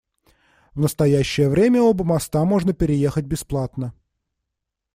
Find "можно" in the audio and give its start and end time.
2.43-2.73